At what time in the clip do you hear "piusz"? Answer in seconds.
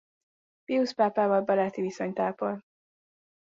0.65-0.91